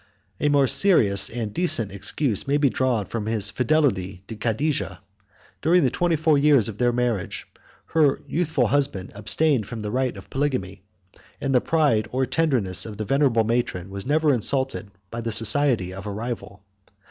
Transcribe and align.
164 0.39 0.47
A 0.47 0.49
more 0.49 0.67
serious 0.67 1.29
and 1.29 1.53
decent 1.53 1.91
excuse 1.91 2.47
may 2.47 2.57
be 2.57 2.71
drawn 2.71 3.05
from 3.05 3.27
his 3.27 3.51
fidelity 3.51 4.23
to 4.27 4.35
Cadijah. 4.35 4.99
During 5.61 5.83
the 5.83 5.91
twenty 5.91 6.15
four 6.15 6.39
years 6.39 6.67
of 6.67 6.79
their 6.79 6.91
marriage, 6.91 7.47
her 7.93 8.23
youthful 8.27 8.65
husband 8.69 9.11
abstained 9.13 9.67
from 9.67 9.83
the 9.83 9.91
right 9.91 10.17
of 10.17 10.31
polygamy, 10.31 10.81
and 11.39 11.53
the 11.53 11.61
pride 11.61 12.07
or 12.11 12.25
tenderness 12.25 12.83
of 12.87 12.97
the 12.97 13.05
venerable 13.05 13.43
matron 13.43 13.91
was 13.91 14.07
never 14.07 14.33
insulted 14.33 14.89
by 15.11 15.21
the 15.21 15.31
society 15.31 15.93
of 15.93 16.07
a 16.07 16.11
rival. 16.11 16.63